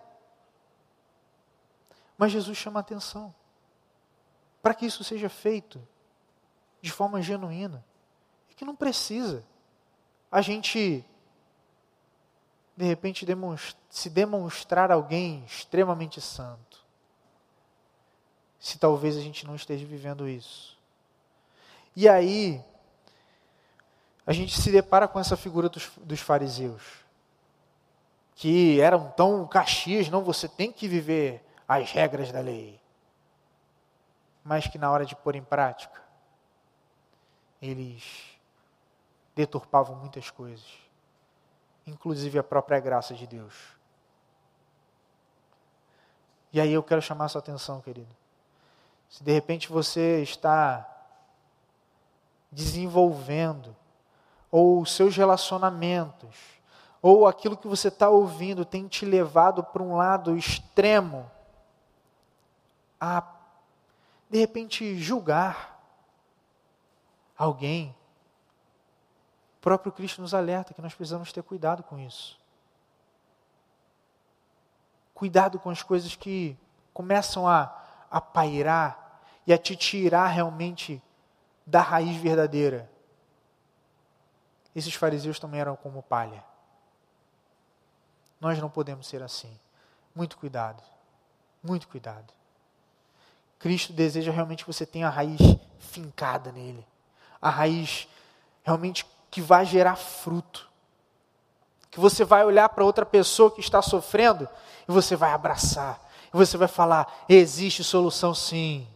[2.19, 3.35] Mas Jesus chama atenção
[4.63, 5.81] para que isso seja feito
[6.83, 7.83] de forma genuína
[8.51, 9.43] e que não precisa
[10.31, 11.03] a gente
[12.77, 13.25] de repente
[13.89, 16.86] se demonstrar alguém extremamente santo.
[18.67, 20.77] Se talvez a gente não esteja vivendo isso.
[21.95, 22.63] E aí,
[24.27, 26.83] a gente se depara com essa figura dos, dos fariseus,
[28.35, 32.81] que eram tão caxias, não, você tem que viver as regras da lei.
[34.45, 36.03] Mas que na hora de pôr em prática,
[37.61, 38.05] eles
[39.35, 40.87] deturpavam muitas coisas
[41.87, 43.55] inclusive a própria graça de Deus.
[46.53, 48.09] E aí eu quero chamar a sua atenção, querido.
[49.09, 50.87] Se de repente você está
[52.51, 53.75] desenvolvendo,
[54.51, 56.37] ou seus relacionamentos,
[57.03, 61.31] ou aquilo que você está ouvindo tem te levado para um lado extremo,
[63.01, 63.23] a
[64.29, 65.81] de repente julgar
[67.37, 67.95] alguém,
[69.67, 72.39] próprio Cristo nos alerta que nós precisamos ter cuidado com isso.
[75.13, 76.57] Cuidado com as coisas que
[76.95, 77.77] começam a,
[78.17, 81.03] a pairar e a te tirar realmente
[81.67, 82.91] da raiz verdadeira.
[84.75, 86.43] Esses fariseus também eram como palha.
[88.41, 89.55] Nós não podemos ser assim.
[90.15, 90.83] Muito cuidado.
[91.63, 92.33] Muito cuidado.
[93.59, 95.41] Cristo deseja realmente que você tenha a raiz
[95.79, 96.87] fincada nele.
[97.41, 98.09] A raiz
[98.65, 100.71] realmente que vai gerar fruto.
[101.91, 104.49] Que você vai olhar para outra pessoa que está sofrendo
[104.89, 106.01] e você vai abraçar.
[106.33, 108.87] E você vai falar: existe solução sim.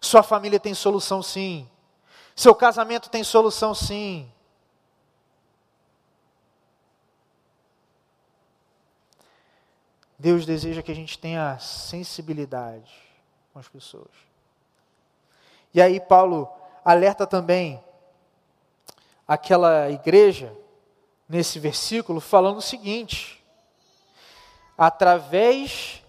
[0.00, 1.68] Sua família tem solução sim.
[2.34, 4.30] Seu casamento tem solução sim.
[10.18, 12.92] Deus deseja que a gente tenha sensibilidade
[13.52, 14.10] com as pessoas.
[15.74, 16.48] E aí Paulo
[16.84, 17.82] alerta também
[19.28, 20.56] aquela igreja,
[21.28, 23.44] nesse versículo, falando o seguinte:
[24.76, 26.02] através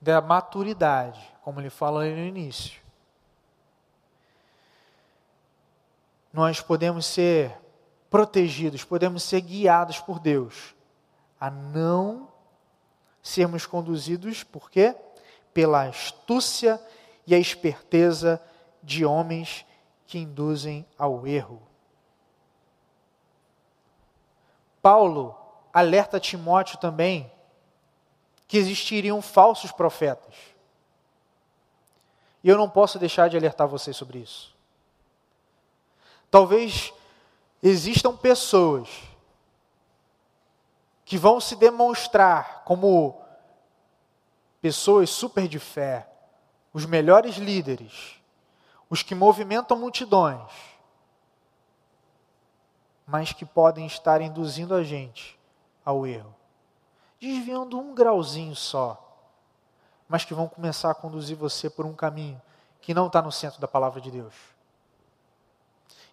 [0.00, 2.80] da maturidade, como ele fala no início,
[6.32, 7.56] nós podemos ser
[8.08, 10.74] protegidos, podemos ser guiados por Deus
[11.40, 12.28] a não
[13.22, 14.94] sermos conduzidos, por quê?
[15.52, 16.80] Pela astúcia
[17.26, 18.42] e a esperteza
[18.82, 19.64] de homens
[20.06, 21.62] que induzem ao erro.
[24.82, 25.36] Paulo
[25.72, 27.30] alerta Timóteo também
[28.50, 30.34] que existiriam falsos profetas.
[32.42, 34.56] E eu não posso deixar de alertar você sobre isso.
[36.28, 36.92] Talvez
[37.62, 38.88] existam pessoas
[41.04, 43.22] que vão se demonstrar como
[44.60, 46.10] pessoas super de fé,
[46.72, 48.20] os melhores líderes,
[48.88, 50.50] os que movimentam multidões,
[53.06, 55.38] mas que podem estar induzindo a gente
[55.84, 56.34] ao erro,
[57.20, 59.06] desviando um grauzinho só,
[60.08, 62.40] mas que vão começar a conduzir você por um caminho
[62.80, 64.34] que não está no centro da palavra de Deus.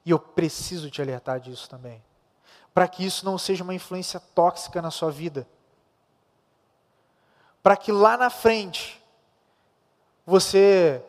[0.05, 2.03] E eu preciso te alertar disso também,
[2.74, 5.47] para que isso não seja uma influência tóxica na sua vida,
[7.64, 9.01] para que lá na frente
[10.26, 11.03] você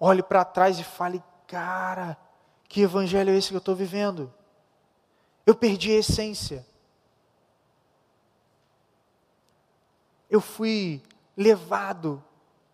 [0.00, 2.16] olhe para trás e fale: cara,
[2.68, 4.32] que evangelho é esse que eu estou vivendo?
[5.46, 6.66] Eu perdi a essência.
[10.30, 11.02] Eu fui
[11.36, 12.22] levado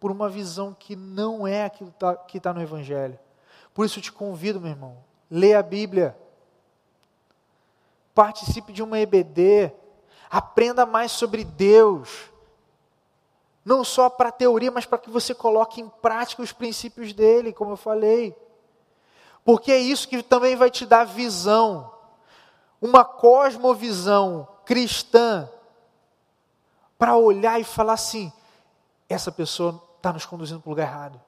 [0.00, 3.18] por uma visão que não é aquilo tá, que está no Evangelho.
[3.72, 4.98] Por isso eu te convido, meu irmão,
[5.30, 6.16] leia a Bíblia,
[8.14, 9.72] participe de uma EBD,
[10.30, 12.30] aprenda mais sobre Deus,
[13.64, 17.72] não só para teoria, mas para que você coloque em prática os princípios dele, como
[17.72, 18.36] eu falei.
[19.44, 21.92] Porque é isso que também vai te dar visão,
[22.80, 25.48] uma cosmovisão cristã,
[27.02, 28.32] para olhar e falar assim:
[29.08, 31.20] essa pessoa está nos conduzindo para o lugar errado.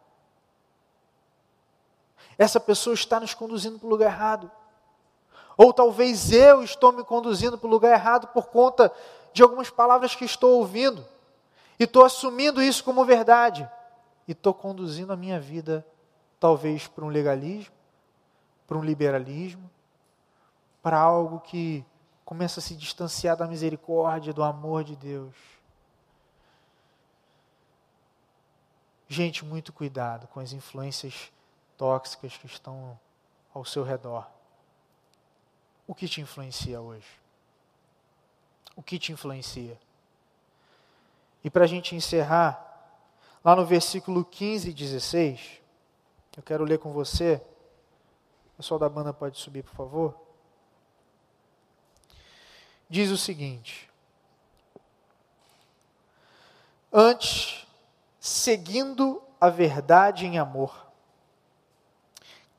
[2.39, 4.49] Essa pessoa está nos conduzindo para o lugar errado.
[5.57, 8.93] Ou talvez eu estou me conduzindo para o lugar errado por conta
[9.33, 11.05] de algumas palavras que estou ouvindo.
[11.77, 13.69] E estou assumindo isso como verdade.
[14.29, 15.85] E estou conduzindo a minha vida,
[16.39, 17.75] talvez, para um legalismo,
[18.65, 19.69] para um liberalismo,
[20.81, 21.85] para algo que
[22.25, 25.54] começa a se distanciar da misericórdia, do amor de Deus.
[29.15, 31.31] Gente, muito cuidado com as influências
[31.79, 32.99] tóxicas que estão
[33.55, 34.27] ao seu redor.
[35.87, 37.07] O que te influencia hoje?
[38.75, 39.79] O que te influencia?
[41.45, 42.61] E para a gente encerrar,
[43.45, 45.61] lá no versículo 15 e 16,
[46.37, 47.41] eu quero ler com você.
[48.55, 50.21] O pessoal da banda pode subir, por favor.
[52.91, 53.89] Diz o seguinte:
[56.93, 57.64] Antes
[58.25, 60.87] seguindo a verdade em amor.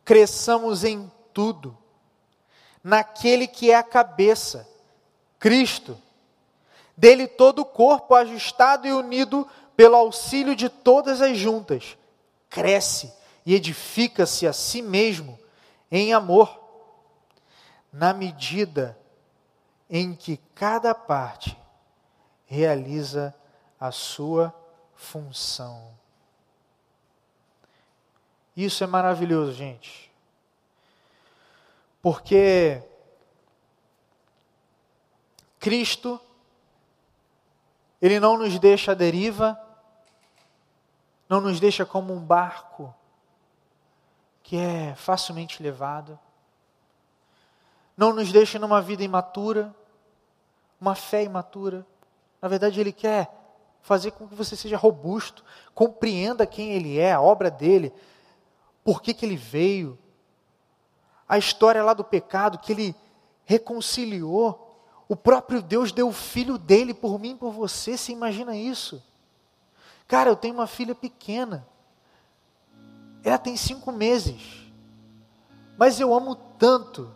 [0.04, 1.76] Cresçamos em tudo,
[2.84, 4.70] naquele que é a cabeça,
[5.40, 6.00] Cristo.
[6.96, 11.98] Dele todo o corpo ajustado e unido pelo auxílio de todas as juntas,
[12.48, 13.12] cresce
[13.44, 15.40] e edifica-se a si mesmo
[15.90, 16.60] em amor,
[17.92, 18.96] na medida
[19.90, 21.58] em que cada parte
[22.46, 23.34] realiza
[23.80, 24.54] a sua
[24.96, 25.94] função.
[28.56, 30.12] Isso é maravilhoso, gente.
[32.02, 32.82] Porque
[35.60, 36.22] Cristo,
[38.02, 39.60] Ele não nos deixa à deriva,
[41.28, 42.94] não nos deixa como um barco
[44.44, 46.20] que é facilmente levado,
[47.98, 49.74] não nos deixa numa vida imatura,
[50.80, 51.86] uma fé imatura.
[52.42, 53.45] Na verdade, Ele quer
[53.86, 57.94] fazer com que você seja robusto, compreenda quem Ele é, a obra dele,
[58.84, 59.96] por que, que Ele veio,
[61.30, 62.96] a história lá do pecado, que Ele
[63.46, 64.82] reconciliou.
[65.08, 69.04] O próprio Deus deu o filho dele por mim por você, você imagina isso?
[70.08, 71.68] Cara, eu tenho uma filha pequena,
[73.24, 74.68] ela tem cinco meses,
[75.78, 77.14] mas eu amo tanto,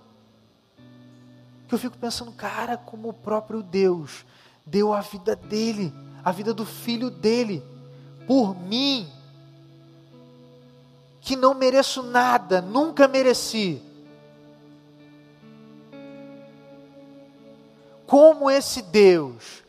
[1.68, 4.24] que eu fico pensando, cara, como o próprio Deus
[4.64, 5.92] deu a vida dele
[6.24, 7.64] a vida do filho dele,
[8.28, 9.08] por mim,
[11.22, 13.82] que não mereço nada, nunca mereci.
[18.06, 19.64] Como esse Deus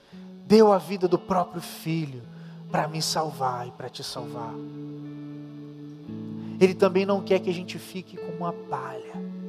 [0.46, 2.22] deu a vida do próprio filho
[2.70, 4.54] para me salvar e para te salvar.
[6.58, 9.39] Ele também não quer que a gente fique como uma palha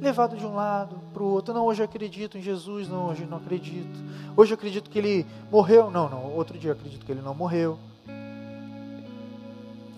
[0.00, 1.54] levado de um lado para o outro.
[1.54, 3.98] Não, hoje eu acredito em Jesus, não, hoje eu não acredito.
[4.36, 7.34] Hoje eu acredito que ele morreu, não, não, outro dia eu acredito que ele não
[7.34, 7.78] morreu.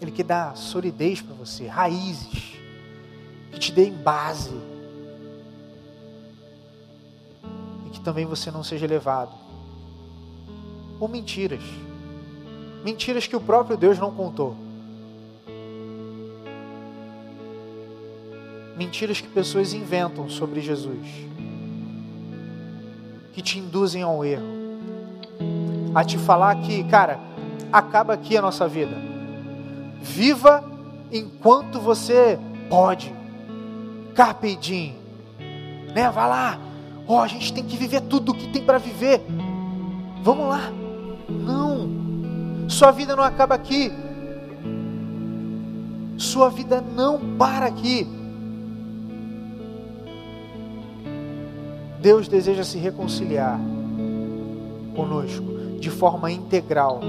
[0.00, 2.54] Ele quer dar solidez para você, raízes,
[3.50, 4.54] que te deem base.
[7.86, 9.34] E que também você não seja levado
[10.98, 11.62] por mentiras.
[12.84, 14.67] Mentiras que o próprio Deus não contou.
[18.78, 21.04] Mentiras que pessoas inventam sobre Jesus,
[23.32, 24.46] que te induzem ao erro,
[25.92, 27.18] a te falar que, cara,
[27.72, 28.96] acaba aqui a nossa vida.
[30.00, 30.62] Viva
[31.10, 32.38] enquanto você
[32.70, 33.12] pode.
[34.14, 34.96] Carpe diem.
[35.92, 36.08] Né?
[36.10, 36.58] Vai lá.
[37.04, 39.20] Oh, a gente tem que viver tudo o que tem para viver.
[40.22, 40.70] Vamos lá.
[41.28, 42.68] Não.
[42.68, 43.90] Sua vida não acaba aqui.
[46.16, 48.17] Sua vida não para aqui.
[52.08, 53.60] Deus deseja se reconciliar
[54.96, 55.44] conosco
[55.78, 57.02] de forma integral.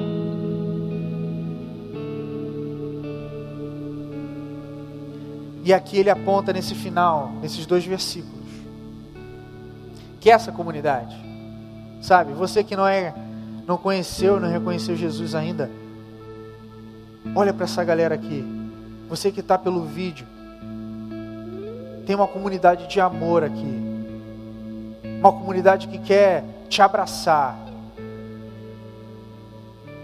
[5.63, 8.49] E aqui ele aponta nesse final, nesses dois versículos,
[10.19, 11.15] que essa comunidade,
[12.01, 13.15] sabe, você que não é,
[13.65, 15.71] não conheceu, não reconheceu Jesus ainda,
[17.33, 18.43] olha para essa galera aqui,
[19.07, 20.27] você que está pelo vídeo,
[22.05, 23.88] tem uma comunidade de amor aqui
[25.19, 27.57] uma comunidade que quer te abraçar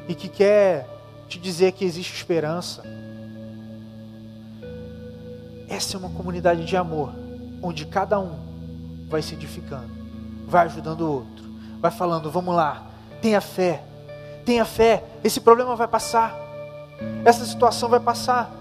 [0.07, 0.87] e que quer
[1.27, 2.83] te dizer que existe esperança.
[5.69, 7.13] Essa é uma comunidade de amor,
[7.61, 8.37] onde cada um
[9.07, 9.89] vai se edificando,
[10.47, 11.45] vai ajudando o outro,
[11.79, 12.85] vai falando: vamos lá,
[13.21, 13.83] tenha fé,
[14.45, 16.35] tenha fé, esse problema vai passar,
[17.23, 18.53] essa situação vai passar.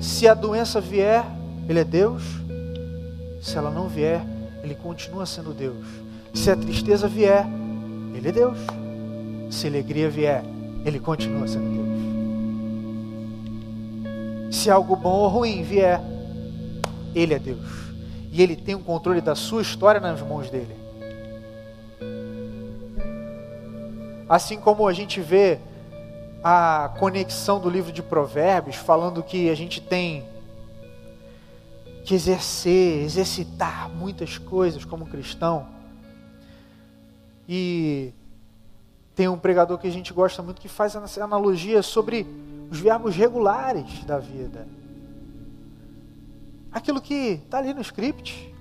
[0.00, 1.24] Se a doença vier,
[1.68, 2.41] Ele é Deus,
[3.42, 4.24] se ela não vier,
[4.62, 5.84] Ele continua sendo Deus.
[6.32, 7.44] Se a tristeza vier,
[8.14, 8.56] Ele é Deus.
[9.50, 10.44] Se a alegria vier,
[10.84, 11.82] Ele continua sendo Deus.
[14.54, 16.00] Se algo bom ou ruim vier,
[17.12, 17.68] Ele é Deus.
[18.30, 20.76] E Ele tem o controle da sua história nas mãos dele.
[24.28, 25.58] Assim como a gente vê
[26.44, 30.31] a conexão do livro de Provérbios, falando que a gente tem
[32.04, 35.66] que exercer, exercitar muitas coisas como cristão.
[37.48, 38.12] E
[39.14, 42.26] tem um pregador que a gente gosta muito que faz essa analogia sobre
[42.70, 44.66] os verbos regulares da vida.
[46.72, 48.52] Aquilo que está ali no script.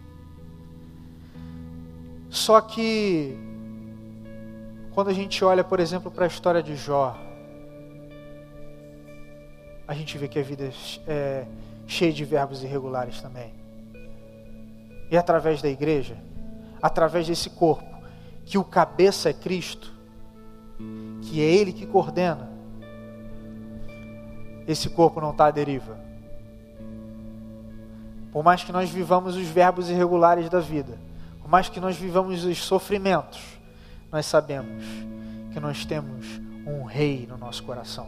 [2.30, 3.38] Só que,
[4.94, 7.18] quando a gente olha, por exemplo, para a história de Jó,
[9.88, 10.72] a gente vê que a vida
[11.08, 11.46] é
[11.92, 13.54] cheia de verbos irregulares também.
[15.10, 16.16] E através da igreja,
[16.82, 18.02] através desse corpo,
[18.46, 19.94] que o cabeça é Cristo,
[21.22, 22.50] que é Ele que coordena,
[24.66, 26.00] esse corpo não está à deriva.
[28.32, 30.98] Por mais que nós vivamos os verbos irregulares da vida,
[31.42, 33.42] por mais que nós vivamos os sofrimentos,
[34.10, 34.86] nós sabemos
[35.52, 36.26] que nós temos
[36.66, 38.08] um rei no nosso coração.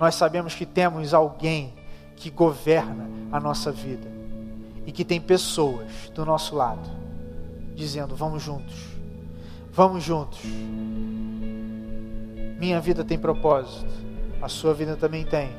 [0.00, 1.72] Nós sabemos que temos alguém
[2.16, 4.08] que governa a nossa vida
[4.86, 6.88] e que tem pessoas do nosso lado
[7.74, 8.74] dizendo: vamos juntos,
[9.72, 10.40] vamos juntos.
[12.58, 13.92] Minha vida tem propósito,
[14.40, 15.50] a sua vida também tem.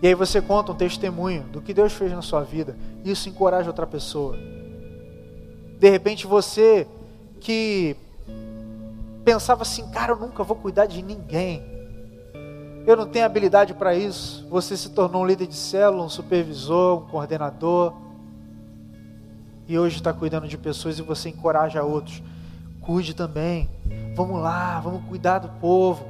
[0.00, 3.28] E aí você conta um testemunho do que Deus fez na sua vida, e isso
[3.28, 4.36] encoraja outra pessoa.
[5.78, 6.86] De repente você
[7.40, 7.96] que
[9.24, 11.77] pensava assim, cara, eu nunca vou cuidar de ninguém
[12.90, 14.46] eu não tenho habilidade para isso.
[14.48, 17.92] Você se tornou um líder de célula, um supervisor, um coordenador.
[19.66, 22.22] E hoje está cuidando de pessoas e você encoraja outros.
[22.80, 23.68] Cuide também.
[24.16, 26.06] Vamos lá, vamos cuidar do povo.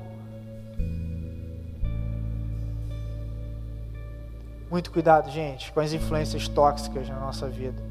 [4.71, 7.83] Muito cuidado, gente, com as influências tóxicas na nossa vida,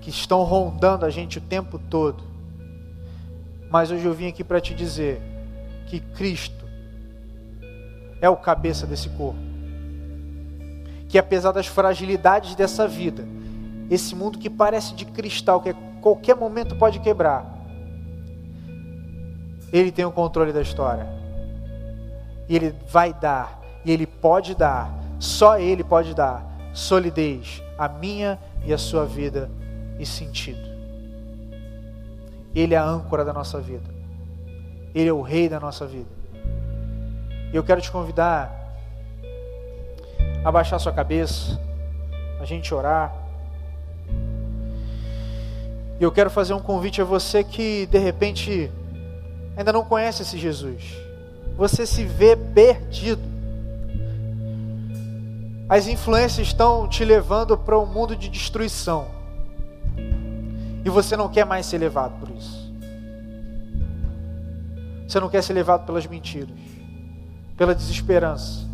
[0.00, 2.22] que estão rondando a gente o tempo todo.
[3.70, 5.22] Mas hoje eu vim aqui para te dizer
[5.86, 6.63] que Cristo
[8.24, 9.38] é o cabeça desse corpo.
[11.08, 13.22] Que apesar das fragilidades dessa vida,
[13.90, 17.44] esse mundo que parece de cristal, que a qualquer momento pode quebrar,
[19.70, 21.06] ele tem o controle da história.
[22.48, 28.38] E ele vai dar, e ele pode dar, só ele pode dar solidez à minha
[28.64, 29.50] e à sua vida
[29.98, 30.66] e sentido.
[32.54, 33.92] Ele é a âncora da nossa vida.
[34.94, 36.13] Ele é o rei da nossa vida.
[37.54, 38.52] E eu quero te convidar
[40.44, 41.56] a baixar sua cabeça,
[42.40, 43.14] a gente orar.
[46.00, 48.72] E eu quero fazer um convite a você que de repente
[49.56, 50.96] ainda não conhece esse Jesus.
[51.56, 53.22] Você se vê perdido.
[55.68, 59.06] As influências estão te levando para um mundo de destruição.
[60.84, 62.74] E você não quer mais ser levado por isso.
[65.06, 66.73] Você não quer ser levado pelas mentiras
[67.56, 68.66] pela desesperança,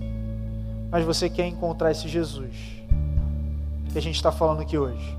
[0.91, 2.81] mas você quer encontrar esse Jesus
[3.93, 5.19] que a gente está falando aqui hoje.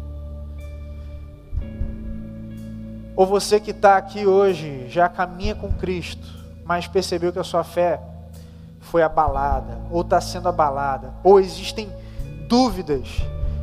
[3.15, 6.27] Ou você que está aqui hoje já caminha com Cristo,
[6.65, 7.99] mas percebeu que a sua fé
[8.79, 11.89] foi abalada, ou está sendo abalada, ou existem
[12.47, 13.07] dúvidas,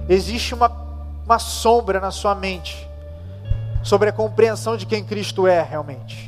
[0.08, 0.70] existe uma,
[1.24, 2.88] uma sombra na sua mente
[3.82, 6.27] sobre a compreensão de quem Cristo é realmente.